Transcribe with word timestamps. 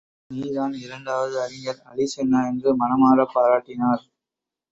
நீ 0.31 0.51
தான் 0.51 0.73
இரண்டாவது 0.77 1.35
அறிஞர் 1.41 1.81
அலி 1.85 2.05
சென்னா 2.15 2.39
என்று 2.47 2.69
மனமாரப் 2.75 3.33
பாராட்டினார். 3.33 4.03